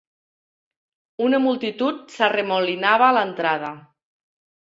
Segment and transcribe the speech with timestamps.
[1.25, 3.69] Una multitud s'arremolinava a l'entrada.